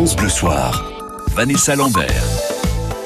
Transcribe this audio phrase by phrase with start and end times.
[0.00, 0.82] France Bleu Soir.
[1.34, 2.39] Vanessa Lambert.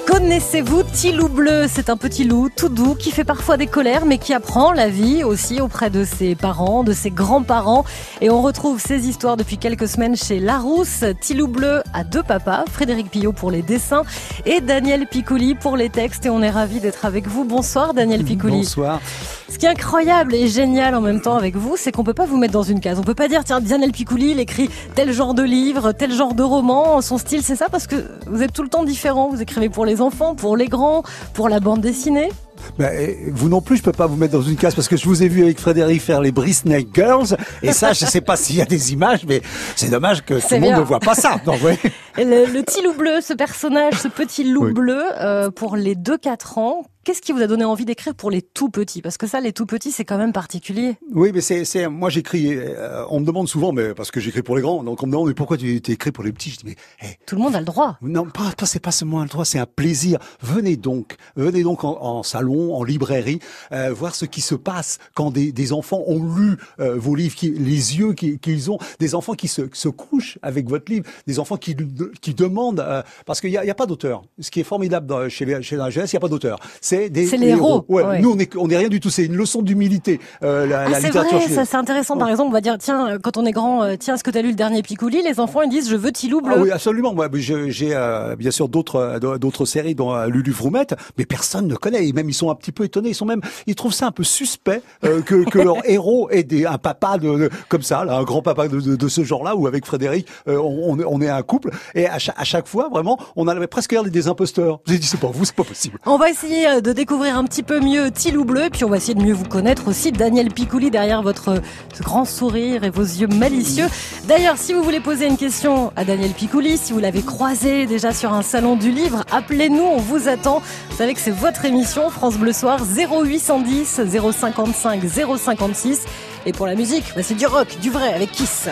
[0.07, 1.67] Connaissez-vous Tilou Bleu?
[1.69, 4.89] C'est un petit loup tout doux qui fait parfois des colères mais qui apprend la
[4.89, 7.85] vie aussi auprès de ses parents, de ses grands-parents.
[8.21, 11.05] Et on retrouve ces histoires depuis quelques semaines chez Larousse.
[11.21, 14.03] Tilou Bleu a deux papas, Frédéric Pillot pour les dessins
[14.45, 16.27] et Daniel Piccoli pour les textes.
[16.27, 17.45] Et on est ravis d'être avec vous.
[17.45, 18.59] Bonsoir Daniel Piccoli.
[18.59, 19.01] Bonsoir.
[19.49, 22.27] Ce qui est incroyable et génial en même temps avec vous, c'est qu'on peut pas
[22.27, 22.99] vous mettre dans une case.
[22.99, 26.35] On peut pas dire tiens Daniel Piccoli, il écrit tel genre de livre, tel genre
[26.35, 27.01] de roman.
[27.01, 27.97] Son style c'est ça parce que
[28.27, 29.29] vous êtes tout le temps différent.
[29.29, 32.31] Vous écrivez pour les enfants, pour les grands, pour la bande dessinée.
[32.79, 35.05] Ben, vous non plus, je peux pas vous mettre dans une case parce que je
[35.07, 38.57] vous ai vu avec Frédéric faire les Brisney Girls et ça, je sais pas s'il
[38.57, 39.43] y a des images, mais
[39.77, 41.41] c'est dommage que tout le monde ne voit pas ça.
[41.65, 41.79] Ouais.
[42.19, 46.59] le, le, petit loup bleu, ce personnage, ce petit loup bleu, euh, pour les 2-4
[46.59, 49.03] ans, Qu'est-ce qui vous a donné envie d'écrire pour les tout petits?
[49.03, 50.97] Parce que ça, les tout petits, c'est quand même particulier.
[51.13, 52.57] Oui, mais c'est, moi j'écris.
[52.57, 55.13] Euh, on me demande souvent, mais parce que j'écris pour les grands, donc on me
[55.13, 56.51] demande mais pourquoi tu écris pour les petits?
[56.51, 57.99] Je dis mais tout le monde a le droit.
[58.01, 60.19] Non, pas, pas c'est pas seulement le droit, c'est un plaisir.
[60.41, 63.41] Venez donc, venez donc en, en salon, en librairie,
[63.73, 67.35] euh, voir ce qui se passe quand des, des enfants ont lu euh, vos livres,
[67.35, 71.39] qui, les yeux qu'ils ont, des enfants qui se, se couchent avec votre livre, des
[71.39, 71.77] enfants qui,
[72.21, 74.23] qui demandent, euh, parce qu'il n'y a, pas d'auteur.
[74.41, 76.59] Ce qui est formidable dans, chez, les, chez la jeunesse, il n'y a pas d'auteur.
[76.81, 77.85] C'est des les héros.
[77.89, 79.11] Ouais, Nous, on est, on est rien du tout.
[79.11, 80.21] C'est une leçon d'humilité.
[80.41, 81.39] La, ah, la littérature.
[81.39, 82.17] Vrai, c'est intéressant.
[82.17, 84.43] Par exemple, on va dire tiens, quand on est grand, tiens, est-ce que tu as
[84.43, 85.23] lu le dernier Picouli?
[85.23, 86.55] Les enfants ils disent je veux Tilou bleu.
[86.57, 87.13] Ah oui, absolument.
[87.13, 87.99] Moi, j'ai
[88.39, 92.07] bien sûr d'autres d'autres séries dont Lulu Vroumette, mais personne ne connaît.
[92.07, 93.11] Et même ils sont un petit peu étonnés.
[93.11, 96.67] Ils sont même, ils trouvent ça un peu suspect que, que leur héros ait des,
[96.67, 99.67] un papa de, comme ça, là, un grand papa de, de, de ce genre-là, ou
[99.67, 101.71] avec Frédéric, on, on est un couple.
[101.95, 104.81] Et à chaque, à chaque fois, vraiment, on avait presque l'air des imposteurs.
[104.87, 105.99] J'ai dit c'est pas vous, c'est pas possible.
[106.07, 109.15] On va essayer de découvrir un petit peu mieux Tilou Bleu, puis on va essayer
[109.15, 110.13] de mieux vous connaître aussi.
[110.13, 111.61] Daniel Picouli derrière votre
[112.01, 113.87] grand sourire et vos yeux malicieux.
[114.27, 118.13] D'ailleurs, si vous voulez poser une question à Daniel Picouli, si vous l'avez croisé déjà
[118.13, 120.63] sur un salon du livre, appelez-nous, on vous attend.
[120.91, 124.01] Vous savez que c'est votre émission, France Bleu Soir, 0810
[124.33, 125.03] 055
[125.39, 126.05] 056.
[126.47, 128.69] Et pour la musique, c'est du rock, du vrai, avec Kiss.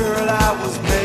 [0.00, 0.99] girl I was made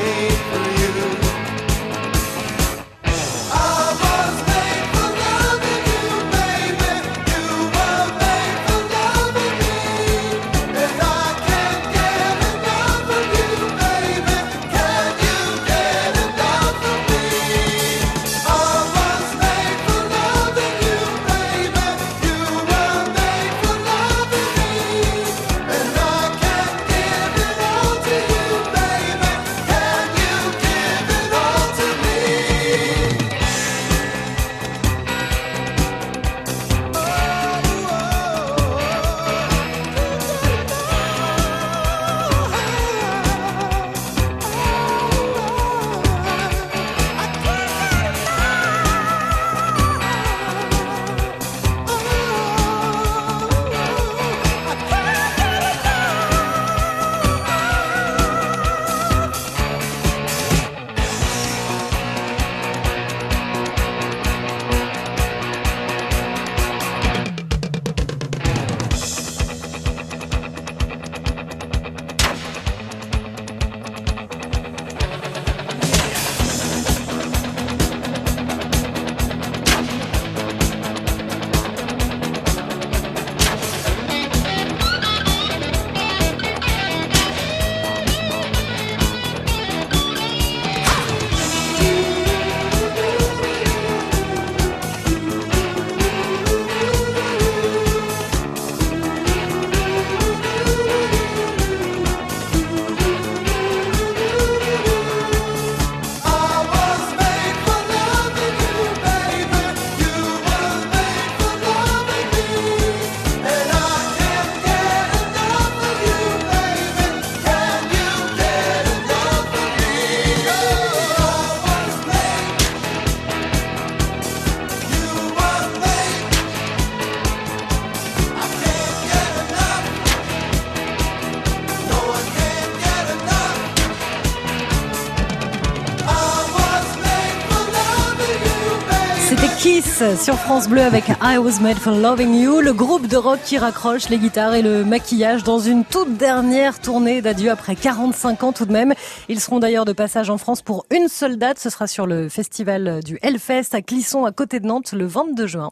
[140.13, 143.57] sur France Bleu avec I Was Made for Loving You, le groupe de rock qui
[143.57, 148.52] raccroche les guitares et le maquillage dans une toute dernière tournée d'adieu après 45 ans
[148.52, 148.93] tout de même.
[149.29, 152.29] Ils seront d'ailleurs de passage en France pour une seule date, ce sera sur le
[152.29, 155.72] festival du Hellfest à Clisson à côté de Nantes le 22 juin.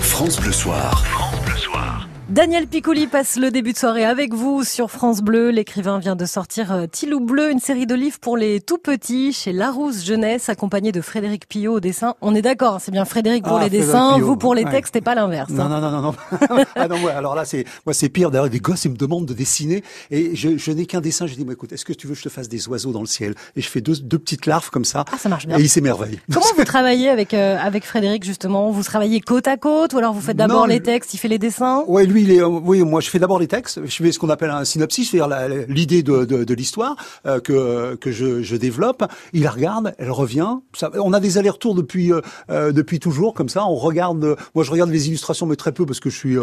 [0.00, 1.19] France Bleu Soir.
[2.30, 5.50] Daniel Piccoli passe le début de soirée avec vous sur France Bleu.
[5.50, 9.32] L'écrivain vient de sortir euh, Tilou Bleu, une série de livres pour les tout petits
[9.32, 12.14] chez Larousse Jeunesse, accompagné de Frédéric Pillot au dessin.
[12.20, 14.62] On est d'accord, c'est bien Frédéric pour Ah, les Frédéric dessins, Pillot, vous pour les
[14.62, 14.70] ouais.
[14.70, 15.50] textes et pas l'inverse.
[15.50, 15.80] Non, hein.
[15.80, 16.14] non, non, non, non.
[16.76, 18.30] ah non, ouais, alors là, c'est, moi, c'est pire.
[18.30, 19.82] D'ailleurs, des gosses, ils me demandent de dessiner
[20.12, 21.26] et je, je n'ai qu'un dessin.
[21.26, 23.00] Je dis, moi, écoute, est-ce que tu veux que je te fasse des oiseaux dans
[23.00, 23.34] le ciel?
[23.56, 25.04] Et je fais deux, deux petites larves comme ça.
[25.12, 25.58] Ah, ça marche bien.
[25.58, 26.20] Et il s'émerveille.
[26.32, 28.70] Comment vous travaillez avec euh, avec Frédéric justement?
[28.70, 31.40] Vous travaillez côte à côte ou alors vous faites d'abord les textes, il fait les
[31.40, 31.82] dessins?
[31.88, 33.80] Ouais, lui, oui, moi, je fais d'abord les textes.
[33.84, 36.96] Je fais ce qu'on appelle un synopsis, c'est-à-dire l'idée de, l'histoire
[37.26, 39.04] euh, que je, développe.
[39.32, 40.56] Il la regarde, elle revient.
[40.94, 42.20] On a des allers-retours depuis euh,
[42.50, 43.64] euh, depuis toujours comme ça.
[43.66, 44.36] On regarde.
[44.54, 46.36] moi, je regarde les illustrations, mais très peu parce que je suis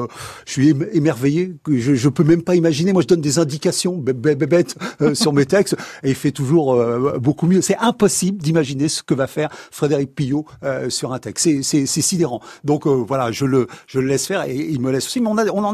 [0.45, 0.61] je
[0.95, 1.55] émerveillé.
[1.67, 2.93] Je, je peux même pas imaginer.
[2.93, 4.75] Moi, je donne des indications bêtes
[5.13, 6.81] sur mes textes et il fait toujours
[7.19, 7.61] beaucoup mieux.
[7.61, 10.45] C'est impossible d'imaginer ce que va faire Frédéric Pillot
[10.89, 11.49] sur un texte.
[11.61, 12.41] C'est sidérant.
[12.63, 15.21] Donc voilà, je le laisse faire et il me laisse aussi.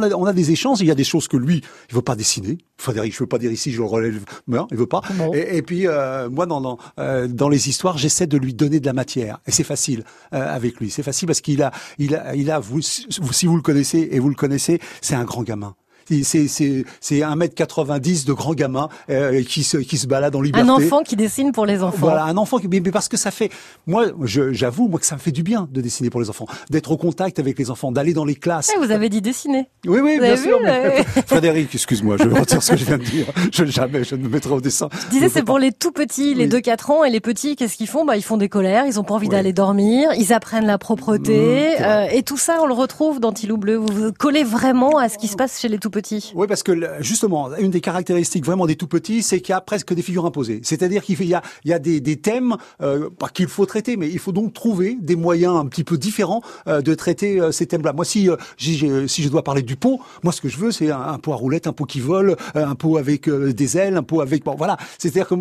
[0.02, 0.82] A on a des échanges.
[0.82, 2.58] Il y a des choses que lui il veut pas dessiner.
[2.78, 4.24] Frédéric, je veux pas dire ici, je le relève.
[4.48, 5.02] Non, il veut pas.
[5.34, 8.86] Et puis euh, moi dans dans, euh, dans les histoires, j'essaie de lui donner de
[8.86, 10.04] la matière et c'est facile
[10.34, 10.90] euh, avec lui.
[10.90, 14.20] C'est facile parce qu'il a il a il a vous si vous le connaissez et
[14.20, 15.76] vous le connaissez, c'est un grand gamin.
[16.10, 20.68] C'est c'est c'est 1m90 de grand gamin euh, qui se qui se balade en liberté.
[20.68, 21.98] Un enfant qui dessine pour les enfants.
[22.00, 23.50] Voilà, un enfant qui, mais mais parce que ça fait,
[23.88, 24.06] moi,
[24.52, 26.98] j'avoue, moi, que ça me fait du bien de dessiner pour les enfants, d'être au
[26.98, 28.72] contact avec les enfants, d'aller dans les classes.
[28.76, 29.70] Eh, vous avez dit dessiner.
[29.86, 30.58] Oui, oui, Vous bien sûr.
[30.60, 31.06] vu, mais- ouais.
[31.26, 33.26] Frédéric, excuse-moi, je retire ce que je viens de dire.
[33.52, 34.90] Je jamais, je ne me mettrai au dessin.
[35.06, 36.50] Je disais, c'est pour les tout petits, les Oui.
[36.62, 38.06] 2-4 ans, et les petits, qu'est-ce qu'ils font?
[38.06, 39.32] Bah, ils font des colères, ils ont pas envie Oui.
[39.32, 41.34] d'aller dormir, ils apprennent la propreté,
[41.80, 43.76] Mmh, euh, et tout ça, on le retrouve dans Tilou Bleu.
[43.78, 45.90] Vous vous collez vraiment à ce qui se passe chez les tout
[46.36, 49.62] Oui, parce que justement, une des caractéristiques vraiment des tout petits, c'est qu'il y a
[49.62, 50.62] presque des figures imposées.
[50.64, 51.34] C'est-à-dire qu'il y
[51.74, 55.66] a, des, thèmes euh, qu'il faut traiter, mais il faut donc trouver des moyens un
[55.66, 57.94] petit peu différents euh, de traiter euh, ces thèmes-là.
[57.94, 61.20] Moi, si je dois parler du pot, moi, ce que je veux, c'est un, un
[61.20, 64.44] pot à roulettes, un pot qui vole, un pot avec des ailes, un pot avec
[64.44, 64.78] bon, voilà.
[64.98, 65.36] C'est-à-dire que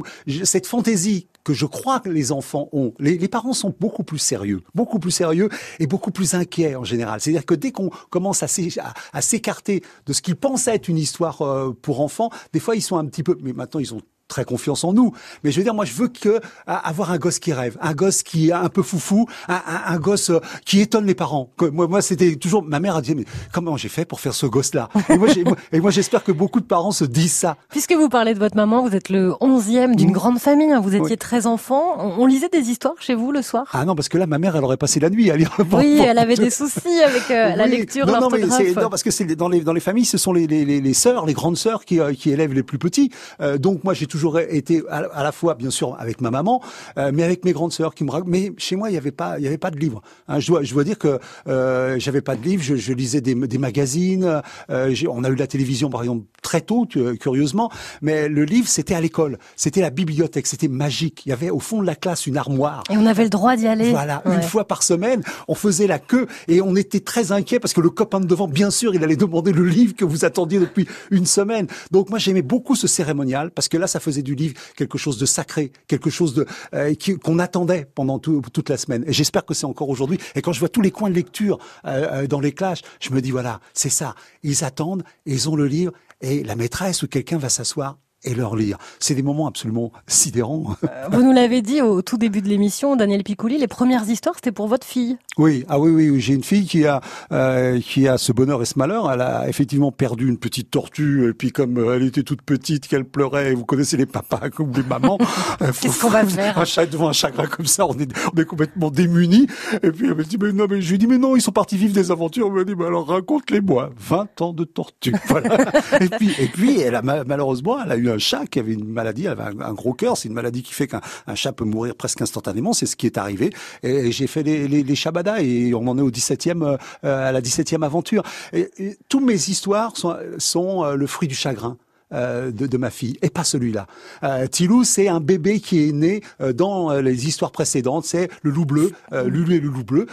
[0.45, 2.95] cette fantaisie que je crois que les enfants ont.
[2.99, 5.49] Les, parents sont beaucoup plus sérieux, beaucoup plus sérieux
[5.79, 7.21] et beaucoup plus inquiets en général.
[7.21, 10.89] C'est-à-dire que dès qu'on commence à s'é- à- à s'écarter de ce qu'ils pensent être
[10.89, 13.95] une histoire euh, pour enfants, des fois ils sont un petit peu, mais maintenant ils
[13.95, 14.01] ont
[14.33, 15.13] très confiance en nous.
[15.45, 17.93] Mais je veux dire, moi, je veux que à- avoir un gosse qui rêve, un
[17.93, 21.51] gosse qui est un peu foufou, un, un- un gosse euh, qui étonne les parents.
[21.59, 24.35] Que moi, moi, c'était toujours ma mère a dit mais comment j'ai fait pour faire
[24.35, 24.89] ce gosse-là?
[25.11, 25.29] Et moi,
[25.73, 27.57] et j'espère que beaucoup de parents se disent ça.
[27.69, 30.13] Puisque vous parlez de votre maman, vous êtes le onzième d'une Mmh.
[30.13, 31.19] grande famille, hein, vous étiez Oui.
[31.19, 31.97] 13 enfants.
[31.99, 33.67] On, on lisait des histoires chez vous le soir?
[33.73, 35.51] Ah non, parce que là, ma mère, elle aurait passé la nuit à lire.
[35.73, 37.71] Oui, elle avait des soucis avec euh, la Oui.
[37.71, 40.33] lecture, non, non, mais non, parce que c'est dans les dans les familles, ce sont
[40.33, 43.11] les les, les, les sœurs, les grandes sœurs qui euh, qui élèvent les plus petits.
[43.41, 46.63] Euh, donc moi, j'ai toujours été à, à la fois, bien sûr, avec ma maman,
[46.99, 48.31] euh, mais avec mes grandes sœurs qui me racontent.
[48.31, 50.03] Mais chez moi, il y avait pas il y avait pas de livres.
[50.29, 52.63] Hein, je dois je dois dire que euh, j'avais pas de livres.
[52.63, 54.43] Je, je lisais des des magazines.
[54.71, 56.87] Euh, on a eu la télévision par exemple très tôt,
[57.21, 57.71] curieusement.
[58.03, 59.39] Mais le livre, c'était à l'école.
[59.57, 60.47] C'était la bibliothèque.
[60.47, 61.23] C'était magique.
[61.27, 62.83] Il y avait au fond de la classe une armoire.
[62.91, 63.91] Et on avait le droit d'y aller.
[63.91, 64.37] Voilà, Ouais.
[64.37, 67.81] une fois par semaine, on faisait la queue et on était très inquiet parce que
[67.81, 70.87] le copain de devant, bien sûr, il allait demander le livre que vous attendiez depuis
[71.11, 71.67] une semaine.
[71.91, 75.17] Donc moi, j'aimais beaucoup ce cérémonial parce que là, ça faisait du livre quelque chose
[75.17, 76.93] de sacré, quelque chose de euh,
[77.25, 79.05] qu'on attendait pendant tout- toute la semaine.
[79.07, 80.19] Et j'espère que c'est encore aujourd'hui.
[80.35, 83.09] Et quand je vois tous les coins de lecture euh, euh, dans les classes, je
[83.13, 84.15] me dis voilà, c'est ça.
[84.43, 88.57] Ils attendent, ils ont le livre et la maîtresse ou quelqu'un va s'asseoir et leur
[88.57, 88.79] lire.
[89.01, 90.77] C'est des moments absolument sidérants.
[91.11, 94.53] Vous nous l'avez dit au tout début de l'émission, Daniel Picouli, les premières histoires, c'était
[94.53, 95.17] pour votre fille.
[95.39, 96.21] Oui, ah oui, oui, oui.
[96.21, 97.01] j'ai une fille qui a
[97.33, 99.11] euh, qui a ce bonheur et ce malheur.
[99.11, 102.87] Elle a effectivement perdu une petite tortue et puis comme euh, elle était toute petite,
[102.87, 105.19] qu'elle pleurait, vous connaissez les papas comme les mamans.
[105.63, 108.41] euh, Qu'est-ce qu'on va faire un chat devant un chagrin comme ça, on est on
[108.41, 109.47] est complètement démunis.
[109.83, 111.53] Et puis elle me dit mais non, mais je lui dis mais non, ils sont
[111.53, 112.47] partis vivre des aventures.
[112.49, 113.91] Elle me dit mais alors raconte-les-moi.
[113.99, 115.15] 20 ans de tortue.
[115.29, 115.57] Voilà.
[116.01, 118.75] et puis et puis elle a ma- malheureusement elle a eu un chat qui avait
[118.75, 120.17] une maladie, avait un, gros cœur.
[120.17, 122.73] C'est une maladie qui fait qu'un un chat peut mourir presque instantanément.
[122.73, 123.51] C'est ce qui est arrivé.
[123.83, 126.63] Et, j'ai fait les, les, Shabada et on en est au 17e
[127.05, 128.23] euh, à la 17e aventure.
[128.53, 128.71] Et,
[129.09, 131.77] tous mes histoires sont, euh, le fruit du chagrin.
[132.13, 133.87] euh, De, ma fille et pas celui-là.
[134.23, 136.23] Euh, Tilou, c'est un bébé qui est né
[136.55, 138.05] dans les histoires précédentes.
[138.05, 140.07] C'est le loup bleu, Lulu et le loup bleu.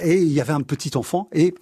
[0.00, 1.28] Et il y avait un petit enfant.
[1.32, 1.54] Et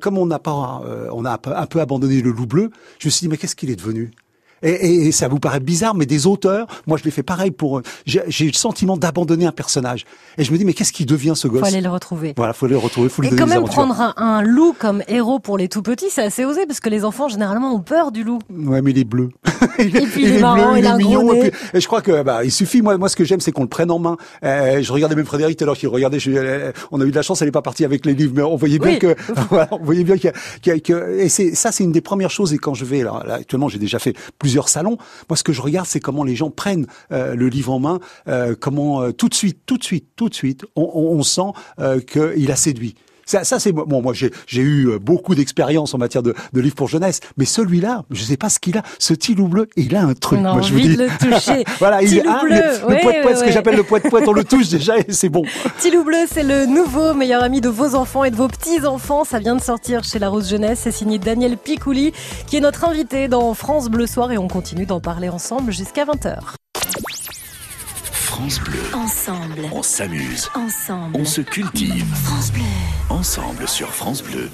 [0.00, 0.82] comme on n'a pas,
[1.12, 2.70] on a un peu abandonné le loup bleu,
[3.00, 4.12] je me suis dit mais qu'est-ce qu'il est devenu?
[4.62, 7.82] Et, et, ça vous paraît bizarre, mais des auteurs, moi je l'ai fait pareil pour.
[8.06, 10.04] J'ai eu le sentiment d'abandonner un personnage.
[10.38, 12.34] Et je me dis, mais qu'est-ce qui devient ce gosse Faut aller le retrouver.
[12.36, 15.02] Voilà, faut le retrouver, faut lui Et donner quand même prendre un, un loup comme
[15.08, 18.12] héros pour les tout petits, c'est assez osé parce que les enfants généralement ont peur
[18.12, 18.38] du loup.
[18.50, 19.30] Ouais, mais il est bleu.
[19.78, 21.32] il, Et puis il est marrant, il a un gros mignon.
[21.34, 22.82] Et, puis- et je crois que bah, il suffit.
[22.82, 24.16] Moi, moi, ce que j'aime, c'est qu'on le prenne en main.
[24.44, 26.18] Euh, je regardais même Frédéric tout à l'heure qui regardait.
[26.18, 28.32] je- euh, on a eu de la chance, elle n'est pas partie avec les livres,
[28.36, 28.98] mais on voyait bien Oui.
[28.98, 29.14] que,
[29.50, 31.84] voilà, on voyait bien qu'il y a, qu'il y a- que, et c'est ça, c'est
[31.84, 32.52] une des premières choses.
[32.52, 34.14] Et quand je vais là, là, actuellement, j'ai déjà fait
[34.60, 34.98] salons.
[35.28, 38.00] Moi, ce que je regarde, c'est comment les gens prennent euh, le livre en main,
[38.28, 41.52] euh, comment euh, tout de suite, tout de suite, tout de suite, on, sent
[42.06, 42.94] qu'il a séduit.
[43.32, 44.02] Ça, ça c'est bon.
[44.02, 47.46] Moi, j'ai j'ai eu euh, beaucoup d'expérience en matière de, de livres pour jeunesse, mais
[47.46, 48.82] celui-là, je sais pas ce qu'il a.
[48.98, 50.40] Ce tilou bleu, il a un truc.
[50.42, 50.96] On a moi, je vous dis.
[50.98, 51.64] de le toucher.
[51.78, 54.28] voilà, il a bleu, le, ouais, le poète ce ouais, que j'appelle le poète poète,
[54.28, 55.44] on le touche déjà et c'est bon.
[55.80, 59.24] Tilou Bleu, c'est le nouveau meilleur ami de vos enfants et de vos petits-enfants.
[59.24, 60.80] Ça vient de sortir chez La Rose Jeunesse.
[60.82, 62.12] C'est signé Daniel Picouli,
[62.46, 66.04] qui est notre invité dans France Bleu Soir et on continue d'en parler ensemble jusqu'à
[66.04, 66.36] 20h.
[68.32, 71.14] France Bleu, Ensemble, on s'amuse, ensemble.
[71.18, 72.06] on se cultive.
[72.24, 72.62] France Bleu.
[73.10, 74.48] Ensemble sur France Bleu.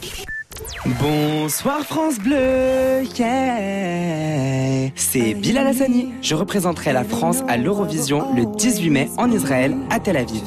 [1.01, 6.13] Bonsoir France Bleu, yeah C'est Bilal Hassani.
[6.23, 10.43] Je représenterai la France à l'Eurovision le 18 mai en Israël, à Tel Aviv.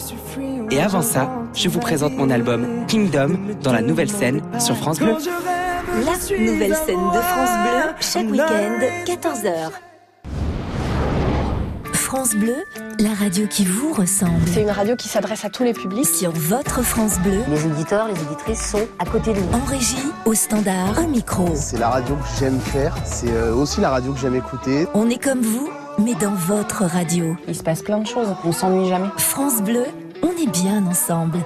[0.70, 5.00] Et avant ça, je vous présente mon album Kingdom dans la nouvelle scène sur France
[5.00, 5.16] Bleu.
[6.04, 9.72] La nouvelle scène de France Bleu, chaque week-end, 14h.
[12.12, 12.58] France Bleu,
[13.00, 14.46] la radio qui vous ressemble.
[14.54, 16.06] C'est une radio qui s'adresse à tous les publics.
[16.06, 19.54] Sur votre France Bleu, Les auditeurs, les auditrices sont à côté de nous.
[19.54, 21.48] en régie, au standard, au micro.
[21.56, 24.88] C'est la radio que j'aime faire, c'est euh, aussi la radio que j'aime écouter.
[24.94, 27.38] On est comme vous, mais dans votre radio.
[27.48, 29.08] Il se passe plein de choses, on s'ennuie jamais.
[29.16, 29.86] France Bleu,
[30.22, 31.40] on est bien ensemble.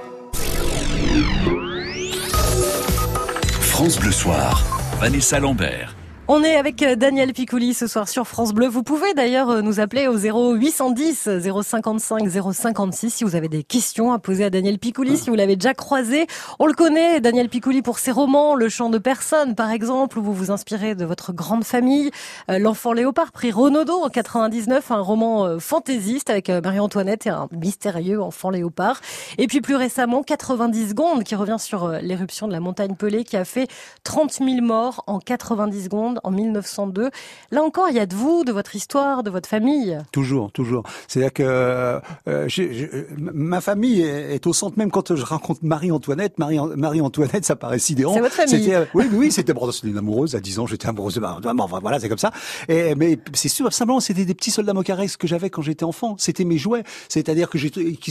[3.60, 4.64] France Bleu Soir,
[4.98, 5.94] Vanessa Lambert.
[6.28, 8.66] On est avec euh, Daniel Picouli ce soir sur France Bleu.
[8.66, 11.28] Vous pouvez d'ailleurs euh, nous appeler au 0810
[11.62, 15.54] 055 056 si vous avez des questions à poser à Daniel Picouli, si vous l'avez
[15.54, 16.26] déjà croisé.
[16.58, 20.22] On le connaît, Daniel Picouli, pour ses romans, Le chant de personne par exemple, où
[20.22, 22.10] vous vous inspirez de votre grande famille.
[22.50, 28.20] Euh, L'enfant léopard, prix Renaudot en 99, un roman fantaisiste avec Marie-Antoinette et un mystérieux
[28.20, 29.00] enfant léopard.
[29.38, 33.36] Et puis plus récemment, 90 secondes, qui revient sur l'éruption de la montagne Pelée, qui
[33.36, 33.68] a fait
[34.02, 37.10] 30 000 morts en 90 secondes en 1902.
[37.50, 39.98] Là encore, il y a de vous, de votre histoire, de votre famille?
[40.12, 40.82] Toujours, toujours.
[41.08, 42.00] C'est-à-dire que euh,
[42.48, 44.78] j'ai- ma famille est, est au centre.
[44.78, 48.14] Même quand je raconte Marie-Antoinette, Marie- Marie-Antoinette, ça paraît sidérant.
[48.14, 48.74] C'est votre famille.
[48.74, 50.34] Euh, oui, oui, c'était bon, une amoureuse.
[50.34, 52.30] À 10 ans, j'étais amoureuse de enfin, voilà, c'est comme ça.
[52.68, 56.16] Et, mais c'est sûr, simplement, c'était des petits soldats mocaresques que j'avais quand j'étais enfant.
[56.18, 56.82] C'était mes jouets.
[57.08, 57.58] C'est-à-dire que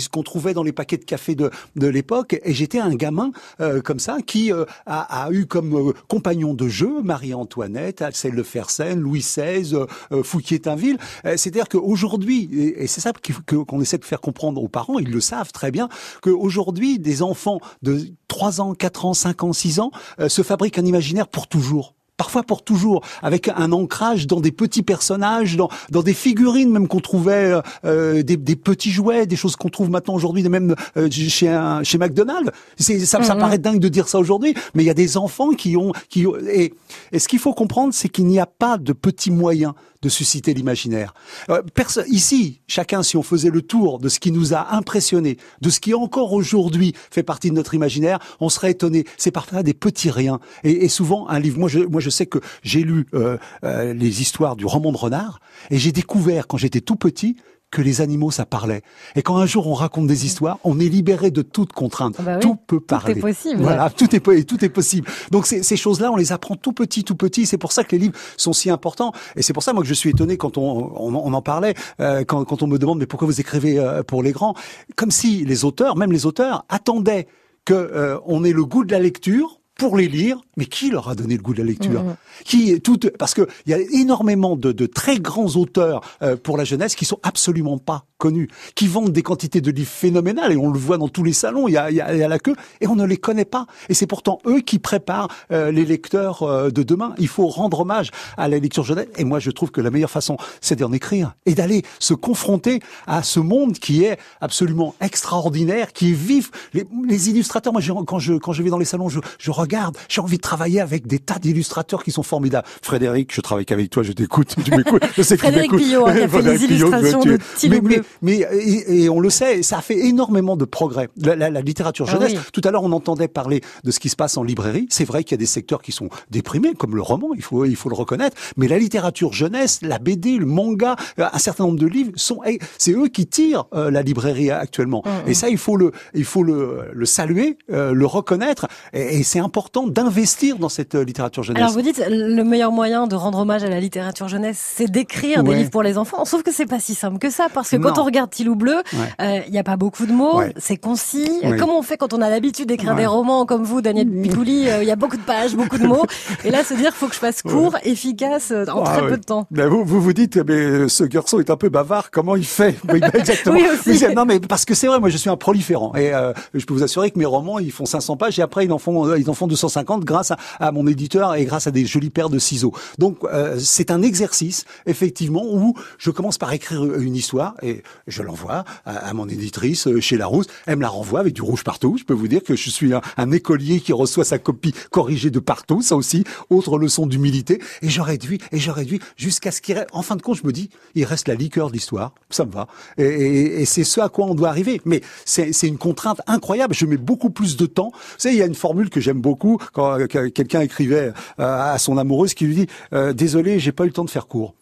[0.09, 2.39] qu'on trouvait dans les paquets de café de, de l'époque.
[2.43, 3.31] Et j'étais un gamin
[3.61, 8.35] euh, comme ça qui euh, a, a eu comme euh, compagnon de jeu Marie-Antoinette, Alcelle
[8.35, 10.97] de Fersen, Louis XVI, euh, euh, Fouquier-Tinville.
[11.25, 13.11] Euh, C'est-à-dire qu'aujourd'hui, et, c'est ça
[13.45, 15.89] qu'on essaie de faire comprendre aux parents, ils le savent très bien,
[16.21, 19.91] qu'aujourd'hui, des enfants de 3 ans, 4 ans, 5 ans, 6 ans
[20.27, 21.94] se fabriquent un imaginaire pour toujours.
[22.17, 26.87] Parfois pour toujours, avec un ancrage dans des petits personnages, dans, dans des figurines même
[26.87, 30.75] qu'on trouvait, euh, euh, des, des petits jouets, des choses qu'on trouve maintenant aujourd'hui, même
[30.95, 32.51] euh, chez un, chez McDonald's.
[32.77, 35.49] C'est, ça, ça paraît dingue de dire ça aujourd'hui, mais il y a des enfants
[35.49, 36.73] qui ont, qui ont- et,
[37.11, 39.73] et ce qu'il faut comprendre, c'est qu'il n'y a pas de petits moyens
[40.05, 41.15] de susciter l'imaginaire.
[41.49, 41.63] Euh,
[42.07, 45.79] ici, chacun, si on faisait le tour de ce qui nous a impressionné, de ce
[45.79, 49.05] qui encore aujourd'hui fait partie de notre imaginaire, on serait étonné.
[49.17, 50.39] C'est parfois des petits riens.
[50.63, 51.57] Et, souvent, un livre.
[51.57, 54.97] Moi, je, moi, je sais que j'ai lu euh, euh, les histoires du roman de
[54.97, 55.39] renard,
[55.71, 57.35] et j'ai découvert quand j'étais tout petit
[57.75, 58.81] que les animaux, ça parlait.
[59.17, 62.15] Et quand un jour on raconte des histoires, on est libéré de toute contrainte.
[62.19, 63.17] Ah bah oui, tout peut tout parler.
[63.17, 63.61] est possible.
[63.61, 65.07] Voilà, tout est po- tout est possible.
[65.31, 67.45] Donc ces, ces choses-là, on les apprend tout petit, tout petit.
[67.45, 69.11] C'est pour ça que les livres sont si importants.
[69.35, 70.63] Et c'est pour ça moi que je suis étonné quand on,
[70.95, 74.03] on, on en parlait, euh, quand, quand on me demande mais pourquoi vous écrivez euh,
[74.03, 74.53] pour les grands,
[74.95, 77.27] comme si les auteurs, même les auteurs, attendaient
[77.65, 81.09] que euh, on ait le goût de la lecture pour les lire, mais qui leur
[81.09, 82.15] a donné le goût de la lecture Mhm.
[82.45, 82.81] Qui
[83.19, 86.95] parce que il y a énormément de, de très grands auteurs euh, pour la jeunesse
[86.95, 90.79] qui sont absolument pas connus, qui vendent des quantités de livres phénoménales et on le
[90.79, 92.39] voit dans tous les salons, il y a, il y a, il y a la
[92.39, 93.65] queue et on ne les connaît pas.
[93.89, 97.13] Et c'est pourtant eux qui préparent euh, les lecteurs euh, de demain.
[97.17, 99.07] Il faut rendre hommage à la lecture jeunesse.
[99.17, 102.79] Et moi, je trouve que la meilleure façon, c'est d'en écrire et d'aller se confronter
[103.07, 106.51] à ce monde qui est absolument extraordinaire, qui est vif.
[106.73, 109.51] Les, les illustrateurs, moi, je- quand je quand je vais dans les salons, je, je
[109.51, 109.97] regarde.
[110.09, 112.67] J'ai envie de travailler avec des tas d'illustrateurs qui sont formidables.
[112.81, 115.03] Frédéric, je travaille qu'avec toi, je t'écoute, tu m'écoutes.
[115.17, 115.75] Je sais que tu Frédéric.
[115.75, 117.37] Pillot, hein, qui a fait les illustrations de
[117.81, 118.04] Bleu.
[118.21, 121.09] Mais et, et on le sait, ça a fait énormément de progrès.
[121.17, 122.33] La, la- la littérature Ah jeunesse.
[122.33, 122.39] oui.
[122.53, 124.87] Tout à l'heure, on entendait parler de ce qui se passe en librairie.
[124.89, 127.29] C'est vrai qu'il y a des secteurs qui sont déprimés, comme le roman.
[127.35, 128.35] Il faut il faut le reconnaître.
[128.57, 132.59] Mais la littérature jeunesse, la BD, le manga, un certain nombre de livres sont eh,
[132.77, 135.03] c'est eux qui tirent euh, la librairie actuellement.
[135.05, 138.67] Mm, Et ça, il faut le il faut le, le saluer, euh, le reconnaître.
[138.93, 141.61] Et, et c'est important d'investir dans cette euh, littérature jeunesse.
[141.61, 145.43] Alors vous dites le meilleur moyen de rendre hommage à la littérature jeunesse, c'est d'écrire
[145.43, 146.25] des livres pour les enfants.
[146.25, 148.01] Sauf que c'est pas si simple que ça, parce que quand Non.
[148.03, 148.77] on regarde Tilou Bleu,
[149.19, 149.43] Ouais.
[149.47, 150.53] il n'y a pas beaucoup de mots, Ouais.
[150.57, 151.29] c'est concis.
[151.43, 151.57] Ouais.
[151.57, 153.01] Comment on fait quand on a l'habitude d'écrire Ouais.
[153.01, 156.05] des romans comme vous, Daniel Picouli Il y a beaucoup de pages, beaucoup de mots.
[156.43, 159.09] Et là, se dire faut que je fasse court, efficace, euh, en Ah très ouais.
[159.09, 159.47] peu de temps.
[159.51, 162.45] Ben vous, vous vous dites, mais euh, ce garçon est un peu bavard, comment il
[162.45, 162.75] fait?
[162.91, 163.55] Oui, ben exactement.
[163.55, 164.03] Oui, aussi.
[164.05, 165.93] Mais non, mais parce que c'est vrai, moi je suis un proliférant.
[165.95, 168.65] Et euh, je peux vous assurer que mes romans, ils font 500 pages et après
[168.65, 171.67] ils en font, euh, ils en font 250 grâce à, à mon éditeur et grâce
[171.67, 172.73] à des jolies paires de ciseaux.
[172.97, 178.21] Donc euh, c'est un exercice, effectivement, où je commence par écrire une histoire et je
[178.23, 180.47] l'envoie à, mon éditrice euh, chez Larousse.
[180.65, 181.97] Elle me la renvoie avec du rouge partout.
[181.99, 185.39] Je peux vous dire que je suis un, écolier qui reçoit sa copie corrigée de
[185.39, 185.81] partout.
[185.81, 187.61] Ça aussi, autre leçon d'humilité.
[187.81, 189.89] Et je réduis, et je réduis jusqu'à ce qu'il reste.
[189.91, 192.13] En fin de compte, je me dis, il reste la liqueur de l'histoire.
[192.29, 192.67] Ça me va.
[192.97, 194.81] Et, c'est ce à quoi on doit arriver.
[194.85, 196.73] Mais c'est une contrainte incroyable.
[196.73, 197.91] Je mets beaucoup plus de temps.
[197.93, 201.13] Vous savez, il y a une formule que j'aime beaucoup quand euh, que- quelqu'un écrivait
[201.39, 204.09] euh, à son amoureuse qui lui dit, euh, désolé, j'ai pas eu le temps de
[204.09, 204.53] faire court.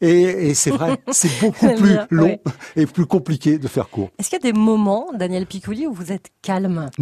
[0.00, 2.40] Et, et c'est vrai, c'est beaucoup plus bien, long ouais.
[2.76, 4.10] et plus compliqué de faire court.
[4.18, 6.90] Est-ce qu'il y a des moments, Daniel Picouli, où vous êtes calme?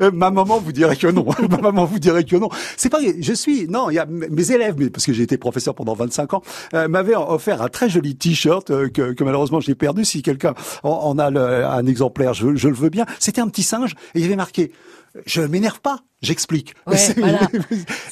[0.00, 1.24] Euh, ma maman vous dirait que non.
[1.50, 2.48] ma maman vous dirait que non.
[2.76, 5.38] C'est pas, je suis, non, il y a mes élèves, mais parce que j'ai été
[5.38, 6.42] professeur pendant 25 ans,
[6.74, 10.04] euh, m'avaient offert un très joli t-shirt euh, que, que malheureusement j'ai perdu.
[10.04, 13.06] Si quelqu'un en, en a le- un exemplaire, je, je le veux bien.
[13.20, 14.72] C'était un petit singe et il y avait marqué.
[15.26, 16.74] Je m'énerve pas, j'explique.
[16.86, 17.40] Ouais, voilà.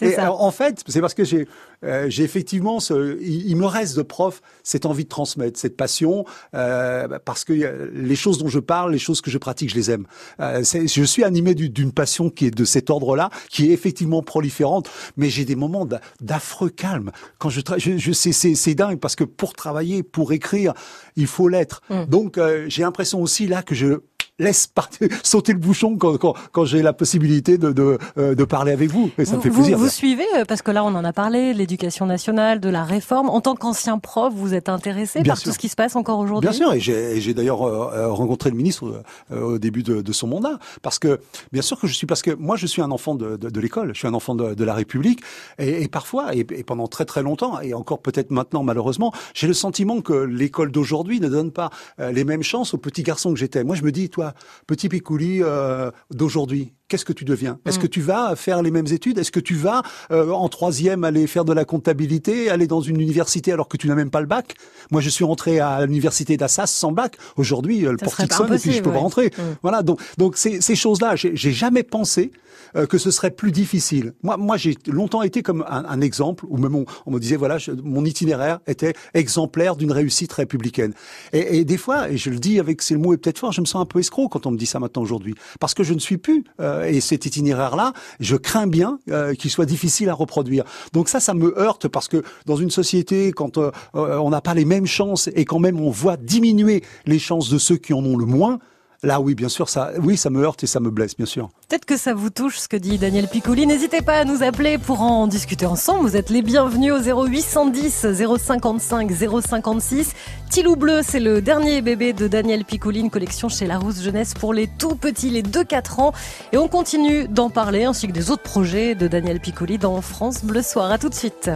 [0.01, 0.33] Et ça.
[0.33, 1.49] en fait, c'est parce que j'ai,
[1.85, 5.77] euh, j'ai effectivement, ce, il, il me reste de prof cette envie de transmettre, cette
[5.77, 9.39] passion, euh, bah, parce que euh, les choses dont je parle, les choses que je
[9.39, 10.07] pratique, je les aime.
[10.41, 14.23] Euh, je suis animé du- d'une passion qui est de cet ordre-là, qui est effectivement
[14.23, 17.11] proliférante, mais j'ai des moments d'a- d'affreux calme.
[17.39, 20.73] Quand je, je, je c'est, dingue parce que pour travailler, pour écrire,
[21.17, 21.83] il faut l'être.
[21.91, 22.05] Mm.
[22.05, 24.01] Donc euh, j'ai l'impression aussi là que je
[24.39, 24.89] laisse par-
[25.23, 28.91] sauter le bouchon quand, quand, quand j'ai la possibilité de, de, euh, de parler avec
[28.91, 29.11] vous.
[29.19, 29.79] Et ça vous, me fait plaisir.
[29.79, 32.85] vous suivez, euh, parce que là on en a parlé, de l'éducation nationale, de la
[32.85, 33.29] réforme.
[33.29, 35.51] En tant qu'ancien prof, vous êtes intéressé Bien par sûr.
[35.51, 36.49] tout ce qui se passe encore aujourd'hui?
[36.49, 40.59] Bien sûr, et j'ai d'ailleurs euh, rencontré le ministre au début de, de son mandat,
[40.83, 41.21] parce que
[41.53, 43.61] bien sûr que je suis, parce que moi je suis un enfant de, de, de
[43.61, 45.21] l'école, je suis un enfant de, la République,
[45.59, 49.47] et, et parfois, et, et pendant très très longtemps, et encore peut-être maintenant malheureusement, j'ai
[49.47, 53.39] le sentiment que l'école d'aujourd'hui ne donne pas les mêmes chances aux petits garçons que
[53.39, 53.65] j'étais.
[53.65, 54.22] Moi je me dis, toi,
[54.67, 57.59] petit Picouli euh, d'aujourd'hui, qu'est-ce que tu deviens?
[57.65, 59.17] Est-ce que tu vas faire les mêmes études?
[59.19, 63.01] Est-ce que tu vas euh, en troisième aller faire de la comptabilité, aller dans une
[63.01, 64.55] université alors que tu n'as même pas le bac?
[64.91, 67.17] Moi, je suis rentré à l'université d'Assas sans bac.
[67.37, 69.29] Aujourd'hui, euh, le portique sonne et puis je peux pas rentrer.
[69.29, 69.41] Mm.
[69.63, 69.83] Voilà.
[69.83, 72.31] Donc, donc ces, ces choses-là, j'ai j'ai jamais pensé
[72.77, 74.13] euh, que ce serait plus difficile.
[74.23, 77.37] Moi, moi, j'ai longtemps été comme un, un exemple où même on, on me disait
[77.37, 80.93] voilà, je- mon itinéraire était exemplaire d'une réussite républicaine.
[81.33, 83.61] Et, et des fois, et je le dis avec ces mots et peut-être fort, je
[83.63, 85.95] me sens un peu escroc quand on me dit ça maintenant aujourd'hui, parce que je
[85.95, 86.45] ne suis plus.
[86.61, 90.65] euh, et cet itinéraire-là, je crains bien euh, qu'il soit difficile à reproduire.
[90.93, 94.41] Donc ça, ça me heurte parce que dans une société, quand euh, euh, on n'a
[94.41, 97.93] pas les mêmes chances et quand même on voit diminuer les chances de ceux qui
[97.93, 98.59] en ont le moins.
[99.05, 101.49] Là, oui, bien sûr, ça, oui, ça me heurte et ça me blesse, bien sûr.
[101.69, 103.67] Peut-être que ça vous touche ce que dit Daniel Piccoli.
[103.67, 106.09] N'hésitez pas à nous appeler pour en discuter ensemble.
[106.09, 108.07] Vous êtes les bienvenus au 0810
[108.39, 110.13] 055 056.
[110.51, 114.55] Tilou Bleu, c'est le dernier bébé de Daniel Piccoli, une collection chez Larousse Jeunesse pour
[114.55, 116.13] les tout petits, les 2-4 ans.
[116.53, 120.45] Et on continue d'en parler ainsi que des autres projets de Daniel Piccoli dans France
[120.45, 120.93] Bleu Soir.
[120.93, 121.51] À tout de suite.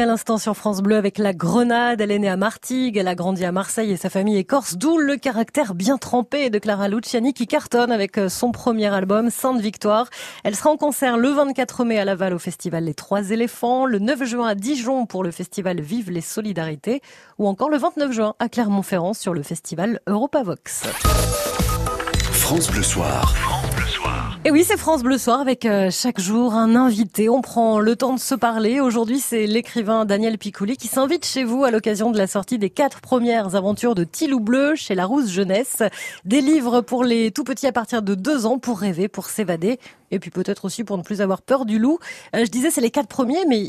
[0.00, 2.00] À l'instant sur France Bleu avec la Grenade.
[2.00, 4.76] Elle est née à Martigues, elle a grandi à Marseille et sa famille est corse,
[4.76, 9.30] d'où le caractère bien trempé de Clara Luciani qui cartonne avec euh, son premier album
[9.30, 10.08] Sainte Victoire.
[10.44, 13.98] Elle sera en concert le 24 mai à Laval au festival Les Trois Éléphants, le
[13.98, 17.02] 9 juin à Dijon pour le festival Vive les Solidarités
[17.38, 20.84] ou encore le 29 juin à Clermont-Ferrand sur le festival Europavox.
[22.32, 23.34] France Bleu Soir.
[24.42, 27.28] Et oui, c'est France Bleu Soir avec euh, chaque jour un invité.
[27.28, 28.80] On prend le temps de se parler.
[28.80, 32.70] Aujourd'hui, c'est l'écrivain Daniel Picouli qui s'invite chez vous à l'occasion de la sortie des
[32.70, 35.82] quatre premières aventures de Tilou Bleu chez La Rousse Jeunesse.
[36.24, 39.78] Des livres pour les tout petits à partir de deux ans pour rêver, pour s'évader.
[40.10, 41.98] Et puis peut-être aussi pour ne plus avoir peur du loup.
[42.34, 43.62] Euh, je disais, c'est les quatre premiers, mais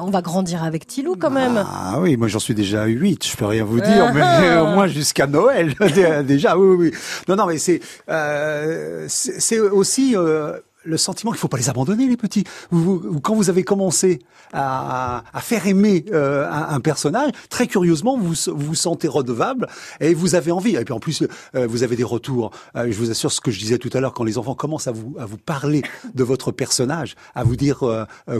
[0.00, 1.64] on va grandir avec Tilou quand même.
[1.66, 4.66] Ah oui, moi j'en suis déjà à huit, je peux rien vous dire, mais au
[4.66, 5.74] moins jusqu'à Noël
[6.24, 6.56] déjà.
[6.56, 6.98] Oui, oui, oui.
[7.28, 10.58] Non, non, mais c'est euh, c'est aussi euh,
[10.88, 12.44] le sentiment qu'il faut pas les abandonner, les petits.
[12.70, 14.20] Vous, quand vous avez commencé
[14.52, 19.68] à, à faire aimer euh, un, personnage, très curieusement, vous vous sentez redevable
[20.00, 20.76] et vous avez envie.
[20.76, 21.22] Et puis en plus,
[21.54, 22.50] euh, vous avez des retours.
[22.76, 24.88] Euh, je vous assure ce que je disais tout à l'heure, quand les enfants commencent
[24.88, 25.82] à vous à vous parler
[26.14, 27.82] de votre personnage, à vous dire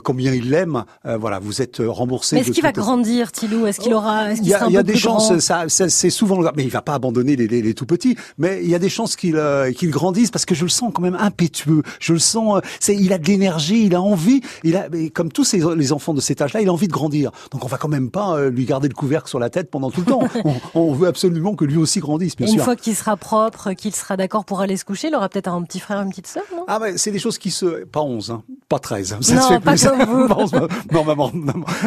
[0.04, 2.36] combien ils l'aiment, voilà, vous êtes remboursé.
[2.36, 4.96] Mais est-ce qu'il va grandir, Tilou Est-ce qu'il aura Il y a, y a des
[4.96, 5.38] chances.
[5.38, 6.40] Ça, ça c'est souvent.
[6.56, 8.16] Mais il va pas abandonner les, les, les, tout petits.
[8.38, 9.40] Mais il y a des chances qu'il
[9.76, 11.82] qu'il grandisse parce que je le sens quand même impétueux.
[12.00, 15.30] Je le sens euh, c'est, il a de l'énergie, il a envie, il a, comme
[15.30, 17.30] tous ces, les enfants de cet âge-là, il a envie de grandir.
[17.50, 19.90] Donc on va quand même pas euh, lui garder le couvercle sur la tête pendant
[19.90, 20.22] tout le temps.
[20.74, 22.56] on, veut absolument que lui aussi grandisse, bien sûr.
[22.56, 25.48] Une fois qu'il sera propre, qu'il sera d'accord pour aller se coucher, il aura peut-être
[25.48, 26.64] un petit frère, une petite sœur, non?
[26.66, 29.18] Ah ouais, c'est des choses qui se, pas 11, hein, pas 13.
[29.20, 29.86] Ça non, se fait pas plus.
[29.86, 30.66] Comme vous.
[30.92, 31.30] non, maman,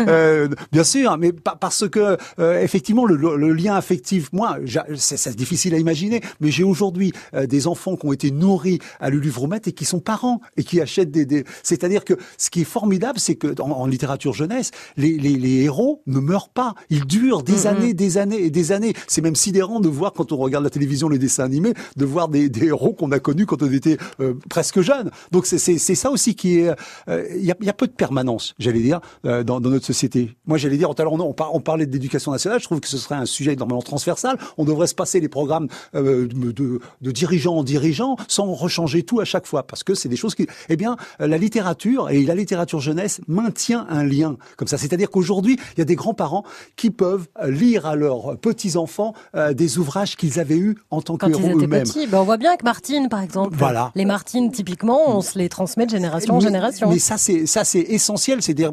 [0.08, 4.58] Euh, bien sûr, mais parce que euh, effectivement le, le, lien affectif, moi,
[4.96, 9.32] c'est difficile à imaginer, mais j'ai aujourd'hui des enfants qui ont été nourris à Lulu
[9.66, 11.26] et qui sont parents et qui achètent des...
[11.26, 11.44] des...
[11.64, 16.02] C'est-à-dire que ce qui est formidable, c'est que en, littérature jeunesse, les, les, les, héros
[16.08, 16.76] ne meurent pas.
[16.90, 17.68] Ils durent des mm-hmm.
[17.68, 18.94] années, des années et des années.
[19.08, 22.30] C'est même sidérant de voir, quand on regarde la télévision, les dessins animés, de voir
[22.30, 25.12] des, des héros qu'on a connus quand on était euh, presque jeunes.
[25.32, 26.70] Donc c'est ça aussi qui est...
[27.08, 29.86] Euh, il y, a, y, a, peu de permanence, j'allais dire, euh, dans, dans, notre
[29.86, 30.36] société.
[30.46, 32.98] Moi, j'allais dire, tout à l'heure, on, on, parlait d'éducation nationale, je trouve que ce
[32.98, 34.38] serait un sujet normalement transversal.
[34.58, 39.20] On devrait se passer les programmes de, de, de dirigeants en dirigeants sans rechanger tout
[39.20, 40.48] à chaque fois, parce que c'est des choses qui...
[40.70, 44.78] Eh bien, la littérature et la littérature jeunesse maintient un lien comme ça.
[44.78, 46.44] C'est-à-dire qu'aujourd'hui, il y a des grands-parents
[46.76, 51.30] qui peuvent lire à leurs petits-enfants euh, des ouvrages qu'ils avaient eus en tant que
[51.30, 51.86] héros eux-mêmes.
[52.10, 53.92] Ben, on voit bien que Martine, par exemple, voilà.
[53.96, 56.90] les Martines, typiquement, on se les transmet de génération en génération.
[56.90, 58.42] Mais ça, c'est ça, c'est essentiel.
[58.42, 58.72] C'est-à-dire,